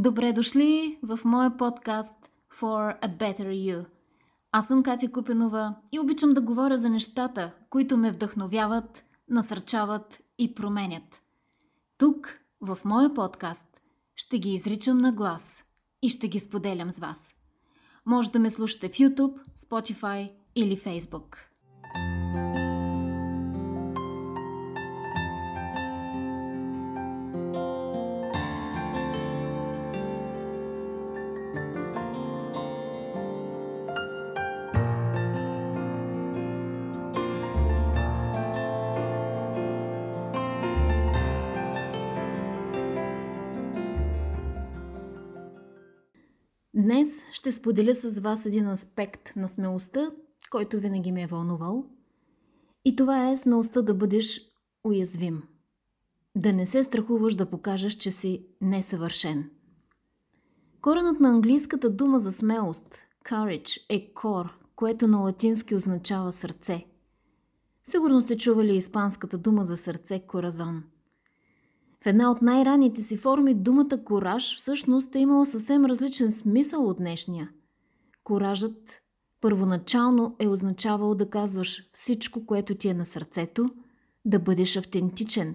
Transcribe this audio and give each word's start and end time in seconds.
Добре 0.00 0.32
дошли 0.32 0.98
в 1.02 1.20
моя 1.24 1.56
подкаст 1.56 2.30
For 2.60 3.00
a 3.00 3.16
Better 3.18 3.48
You. 3.48 3.84
Аз 4.52 4.66
съм 4.66 4.82
Катя 4.82 5.12
Купенова 5.12 5.76
и 5.92 5.98
обичам 5.98 6.34
да 6.34 6.40
говоря 6.40 6.78
за 6.78 6.88
нещата, 6.88 7.54
които 7.70 7.96
ме 7.96 8.10
вдъхновяват, 8.10 9.04
насърчават 9.28 10.20
и 10.38 10.54
променят. 10.54 11.22
Тук, 11.98 12.38
в 12.60 12.78
моя 12.84 13.14
подкаст, 13.14 13.80
ще 14.16 14.38
ги 14.38 14.52
изричам 14.52 14.98
на 14.98 15.12
глас 15.12 15.64
и 16.02 16.08
ще 16.08 16.28
ги 16.28 16.40
споделям 16.40 16.90
с 16.90 16.98
вас. 16.98 17.18
Може 18.06 18.30
да 18.30 18.38
ме 18.38 18.50
слушате 18.50 18.88
в 18.88 18.92
YouTube, 18.92 19.38
Spotify 19.58 20.32
или 20.56 20.76
Facebook. 20.76 21.49
Днес 46.82 47.22
ще 47.32 47.52
споделя 47.52 47.94
с 47.94 48.20
вас 48.20 48.46
един 48.46 48.68
аспект 48.68 49.36
на 49.36 49.48
смелостта, 49.48 50.10
който 50.50 50.80
винаги 50.80 51.12
ме 51.12 51.22
е 51.22 51.26
вълнувал. 51.26 51.84
И 52.84 52.96
това 52.96 53.30
е 53.30 53.36
смелостта 53.36 53.82
да 53.82 53.94
бъдеш 53.94 54.40
уязвим. 54.84 55.42
Да 56.36 56.52
не 56.52 56.66
се 56.66 56.82
страхуваш 56.82 57.34
да 57.34 57.50
покажеш, 57.50 57.92
че 57.92 58.10
си 58.10 58.46
несъвършен. 58.60 59.50
Коренът 60.80 61.20
на 61.20 61.28
английската 61.28 61.90
дума 61.90 62.18
за 62.18 62.32
смелост, 62.32 62.98
courage, 63.24 63.78
е 63.88 64.12
кор, 64.14 64.58
което 64.76 65.08
на 65.08 65.18
латински 65.18 65.74
означава 65.74 66.32
сърце. 66.32 66.86
Сигурно 67.84 68.20
сте 68.20 68.36
чували 68.36 68.76
испанската 68.76 69.38
дума 69.38 69.64
за 69.64 69.76
сърце 69.76 70.18
коразон– 70.18 70.82
в 72.04 72.06
една 72.06 72.30
от 72.30 72.42
най-ранните 72.42 73.02
си 73.02 73.16
форми 73.16 73.54
думата 73.54 74.04
кораж 74.04 74.56
всъщност 74.56 75.14
е 75.14 75.18
имала 75.18 75.46
съвсем 75.46 75.84
различен 75.84 76.30
смисъл 76.30 76.88
от 76.88 76.96
днешния. 76.98 77.50
Коражът 78.24 79.02
първоначално 79.40 80.36
е 80.38 80.48
означавал 80.48 81.14
да 81.14 81.30
казваш 81.30 81.88
всичко, 81.92 82.46
което 82.46 82.74
ти 82.74 82.88
е 82.88 82.94
на 82.94 83.04
сърцето, 83.04 83.70
да 84.24 84.38
бъдеш 84.38 84.76
автентичен. 84.76 85.54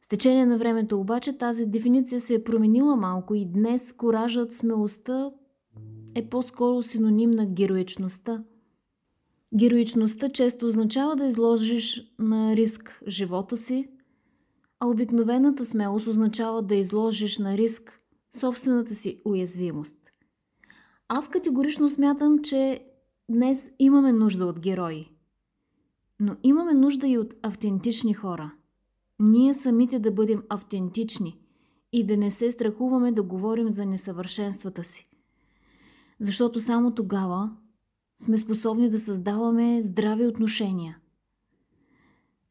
С 0.00 0.08
течение 0.08 0.46
на 0.46 0.58
времето 0.58 1.00
обаче 1.00 1.38
тази 1.38 1.66
дефиниция 1.66 2.20
се 2.20 2.34
е 2.34 2.44
променила 2.44 2.96
малко 2.96 3.34
и 3.34 3.44
днес 3.44 3.92
коражът, 3.96 4.52
смелостта 4.52 5.30
е 6.14 6.28
по-скоро 6.28 6.82
синоним 6.82 7.30
на 7.30 7.46
героичността. 7.46 8.44
Героичността 9.54 10.28
често 10.28 10.66
означава 10.66 11.16
да 11.16 11.26
изложиш 11.26 12.12
на 12.18 12.56
риск 12.56 13.02
живота 13.08 13.56
си, 13.56 13.88
а 14.80 14.86
обикновената 14.86 15.64
смелост 15.64 16.06
означава 16.06 16.62
да 16.62 16.74
изложиш 16.74 17.38
на 17.38 17.56
риск 17.56 18.00
собствената 18.40 18.94
си 18.94 19.22
уязвимост. 19.24 19.94
Аз 21.08 21.28
категорично 21.28 21.88
смятам, 21.88 22.38
че 22.42 22.84
днес 23.30 23.70
имаме 23.78 24.12
нужда 24.12 24.46
от 24.46 24.60
герои. 24.60 25.08
Но 26.20 26.36
имаме 26.42 26.74
нужда 26.74 27.08
и 27.08 27.18
от 27.18 27.34
автентични 27.42 28.14
хора. 28.14 28.52
Ние 29.20 29.54
самите 29.54 29.98
да 29.98 30.10
бъдем 30.10 30.42
автентични 30.48 31.40
и 31.92 32.06
да 32.06 32.16
не 32.16 32.30
се 32.30 32.50
страхуваме 32.50 33.12
да 33.12 33.22
говорим 33.22 33.70
за 33.70 33.86
несъвършенствата 33.86 34.84
си. 34.84 35.08
Защото 36.20 36.60
само 36.60 36.94
тогава 36.94 37.50
сме 38.22 38.38
способни 38.38 38.88
да 38.88 38.98
създаваме 38.98 39.82
здрави 39.82 40.26
отношения– 40.26 40.98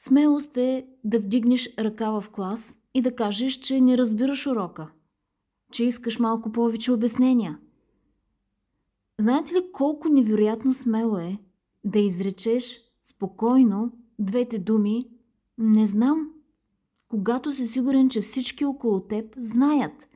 Смелост 0.00 0.56
е 0.56 0.86
да 1.04 1.20
вдигнеш 1.20 1.74
ръка 1.78 2.20
в 2.20 2.30
клас 2.30 2.78
и 2.94 3.02
да 3.02 3.16
кажеш, 3.16 3.54
че 3.54 3.80
не 3.80 3.98
разбираш 3.98 4.46
урока, 4.46 4.90
че 5.72 5.84
искаш 5.84 6.18
малко 6.18 6.52
повече 6.52 6.92
обяснения. 6.92 7.58
Знаете 9.20 9.54
ли 9.54 9.72
колко 9.72 10.08
невероятно 10.08 10.74
смело 10.74 11.16
е 11.16 11.38
да 11.84 11.98
изречеш 11.98 12.80
спокойно 13.02 13.92
двете 14.18 14.58
думи 14.58 15.10
«Не 15.58 15.86
знам», 15.86 16.32
когато 17.08 17.54
си 17.54 17.66
сигурен, 17.66 18.08
че 18.08 18.20
всички 18.20 18.64
около 18.64 19.00
теб 19.00 19.34
знаят? 19.36 20.08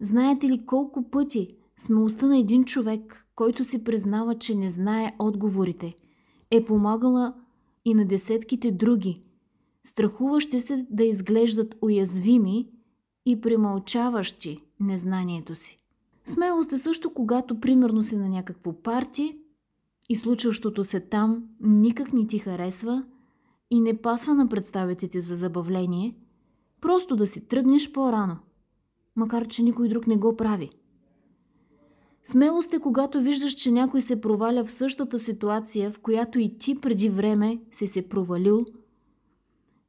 Знаете 0.00 0.48
ли 0.48 0.66
колко 0.66 1.10
пъти 1.10 1.56
смелостта 1.76 2.26
на 2.26 2.38
един 2.38 2.64
човек, 2.64 3.26
който 3.34 3.64
си 3.64 3.84
признава, 3.84 4.38
че 4.38 4.54
не 4.54 4.68
знае 4.68 5.16
отговорите, 5.18 5.94
е 6.50 6.64
помагала 6.64 7.34
и 7.88 7.94
на 7.94 8.04
десетките 8.04 8.72
други, 8.72 9.22
страхуващи 9.84 10.60
се 10.60 10.86
да 10.90 11.04
изглеждат 11.04 11.76
уязвими 11.82 12.68
и 13.26 13.40
премълчаващи 13.40 14.64
незнанието 14.80 15.54
си. 15.54 15.78
Смелост 16.24 16.72
е 16.72 16.78
също, 16.78 17.14
когато 17.14 17.60
примерно 17.60 18.02
си 18.02 18.16
на 18.16 18.28
някакво 18.28 18.72
парти 18.72 19.38
и 20.08 20.16
случващото 20.16 20.84
се 20.84 21.00
там 21.00 21.44
никак 21.60 22.12
не 22.12 22.26
ти 22.26 22.38
харесва 22.38 23.04
и 23.70 23.80
не 23.80 24.02
пасва 24.02 24.34
на 24.34 24.48
представите 24.48 25.20
за 25.20 25.36
забавление, 25.36 26.16
просто 26.80 27.16
да 27.16 27.26
си 27.26 27.48
тръгнеш 27.48 27.92
по-рано, 27.92 28.36
макар 29.16 29.48
че 29.48 29.62
никой 29.62 29.88
друг 29.88 30.06
не 30.06 30.16
го 30.16 30.36
прави. 30.36 30.70
Смелост 32.30 32.74
е 32.74 32.78
когато 32.78 33.20
виждаш, 33.20 33.52
че 33.52 33.70
някой 33.70 34.02
се 34.02 34.20
проваля 34.20 34.64
в 34.64 34.72
същата 34.72 35.18
ситуация, 35.18 35.90
в 35.90 35.98
която 35.98 36.38
и 36.38 36.58
ти 36.58 36.80
преди 36.80 37.08
време 37.08 37.60
си 37.70 37.86
се 37.86 38.08
провалил, 38.08 38.66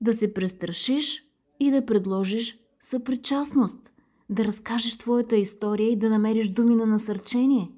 да 0.01 0.13
се 0.13 0.33
престрашиш 0.33 1.23
и 1.59 1.71
да 1.71 1.85
предложиш 1.85 2.59
съпричастност, 2.79 3.91
да 4.29 4.45
разкажеш 4.45 4.97
твоята 4.97 5.35
история 5.35 5.91
и 5.91 5.99
да 5.99 6.09
намериш 6.09 6.49
думи 6.49 6.75
на 6.75 6.85
насърчение, 6.85 7.71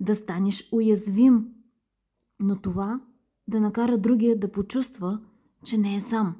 да 0.00 0.16
станеш 0.16 0.68
уязвим, 0.72 1.48
но 2.40 2.60
това 2.60 3.00
да 3.48 3.60
накара 3.60 3.98
другия 3.98 4.38
да 4.38 4.52
почувства, 4.52 5.20
че 5.64 5.78
не 5.78 5.96
е 5.96 6.00
сам, 6.00 6.36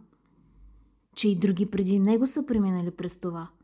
че 1.14 1.28
и 1.28 1.36
други 1.36 1.66
преди 1.66 1.98
него 1.98 2.26
са 2.26 2.46
преминали 2.46 2.90
през 2.90 3.16
това– 3.16 3.48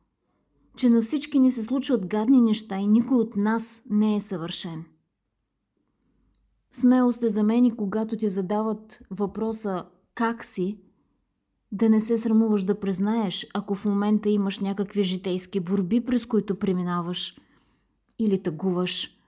че 0.77 0.91
на 0.91 1.03
всички 1.03 1.39
ни 1.39 1.53
се 1.53 1.63
случват 1.63 2.07
гадни 2.07 2.41
неща 2.41 2.79
и 2.79 2.87
никой 2.87 3.17
от 3.17 3.37
нас 3.37 3.83
не 3.91 4.17
е 4.17 4.21
съвършен. 4.21 4.85
Смело 6.73 7.13
сте 7.13 7.29
за 7.29 7.43
мен 7.43 7.65
и 7.65 7.77
когато 7.77 8.17
ти 8.17 8.29
задават 8.29 9.03
въпроса 9.11 9.87
как 10.15 10.45
си, 10.45 10.79
да 11.73 11.89
не 11.89 12.01
се 12.01 12.19
срамуваш 12.19 12.63
да 12.63 12.81
признаеш, 12.81 13.47
ако 13.55 13.75
в 13.75 13.85
момента 13.85 14.29
имаш 14.29 14.59
някакви 14.59 15.03
житейски 15.03 15.61
борби, 15.61 16.05
през 16.05 16.27
които 16.27 16.59
преминаваш, 16.59 17.37
или 18.19 18.43
тъгуваш, 18.43 19.19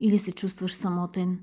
или 0.00 0.18
се 0.18 0.32
чувстваш 0.32 0.74
самотен. 0.74 1.40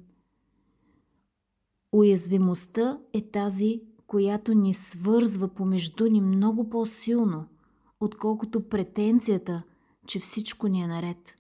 Уязвимостта 1.91 2.99
е 3.13 3.21
тази, 3.21 3.81
която 4.07 4.53
ни 4.53 4.73
свързва 4.73 5.47
помежду 5.47 6.07
ни 6.07 6.21
много 6.21 6.69
по-силно– 6.69 7.45
отколкото 8.01 8.69
претенцията, 8.69 9.63
че 10.07 10.19
всичко 10.19 10.67
ни 10.67 10.83
е 10.83 10.87
наред. 10.87 11.35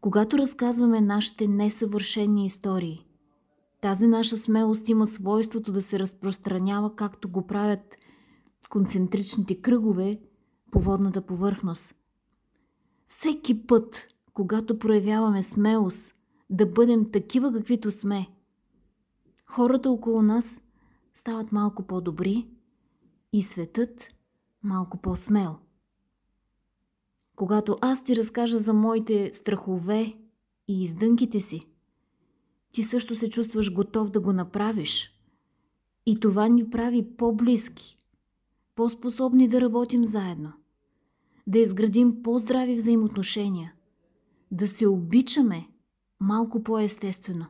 Когато 0.00 0.38
разказваме 0.38 1.00
нашите 1.00 1.48
несъвършени 1.48 2.46
истории, 2.46 3.06
тази 3.80 4.06
наша 4.06 4.36
смелост 4.36 4.88
има 4.88 5.06
свойството 5.06 5.72
да 5.72 5.82
се 5.82 5.98
разпространява, 5.98 6.96
както 6.96 7.28
го 7.28 7.46
правят 7.46 7.96
концентричните 8.68 9.60
кръгове 9.60 10.20
по 10.70 10.80
водната 10.80 11.26
повърхност. 11.26 11.94
Всеки 13.08 13.66
път, 13.66 14.08
когато 14.34 14.78
проявяваме 14.78 15.42
смелост 15.42 16.14
да 16.50 16.66
бъдем 16.66 17.10
такива 17.10 17.52
каквито 17.52 17.90
сме, 17.90 18.26
хората 19.46 19.90
около 19.90 20.22
нас 20.22 20.60
стават 21.14 21.52
малко 21.52 21.82
по-добри 21.82 22.46
и 23.32 23.42
светът 23.42 24.15
малко 24.66 24.96
по-смел. 24.96 25.58
Когато 27.36 27.78
аз 27.80 28.04
ти 28.04 28.16
разкажа 28.16 28.58
за 28.58 28.72
моите 28.72 29.30
страхове 29.32 30.14
и 30.68 30.82
издънките 30.82 31.40
си, 31.40 31.60
ти 32.72 32.82
също 32.82 33.16
се 33.16 33.30
чувстваш 33.30 33.72
готов 33.72 34.10
да 34.10 34.20
го 34.20 34.32
направиш. 34.32 35.12
И 36.06 36.20
това 36.20 36.48
ни 36.48 36.70
прави 36.70 37.16
по-близки, 37.16 37.98
по-способни 38.74 39.48
да 39.48 39.60
работим 39.60 40.04
заедно, 40.04 40.52
да 41.46 41.58
изградим 41.58 42.22
по-здрави 42.22 42.76
взаимоотношения, 42.76 43.74
да 44.50 44.68
се 44.68 44.86
обичаме 44.86 45.68
малко 46.20 46.62
по-естествено. 46.62 47.46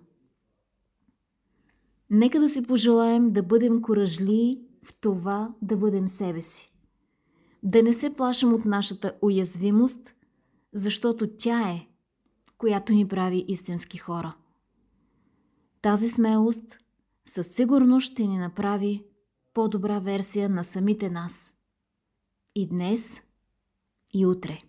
Нека 2.10 2.40
да 2.40 2.48
си 2.48 2.62
пожелаем 2.62 3.32
да 3.32 3.42
бъдем 3.42 3.82
коражли 3.82 4.60
в 4.84 4.94
това 5.00 5.54
да 5.62 5.76
бъдем 5.76 6.08
себе 6.08 6.42
си 6.42 6.75
да 7.66 7.82
не 7.82 7.92
се 7.92 8.14
плашим 8.14 8.54
от 8.54 8.64
нашата 8.64 9.14
уязвимост, 9.22 10.14
защото 10.72 11.36
тя 11.38 11.70
е, 11.70 11.86
която 12.58 12.92
ни 12.92 13.08
прави 13.08 13.44
истински 13.48 13.98
хора. 13.98 14.36
Тази 15.82 16.08
смелост 16.08 16.78
със 17.24 17.46
сигурност 17.46 18.12
ще 18.12 18.26
ни 18.26 18.38
направи 18.38 19.04
по-добра 19.54 19.98
версия 19.98 20.48
на 20.48 20.64
самите 20.64 21.10
нас. 21.10 21.52
И 22.54 22.68
днес, 22.68 23.22
и 24.14 24.26
утре. 24.26 24.62